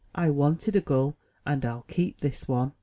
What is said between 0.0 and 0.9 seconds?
I wanted a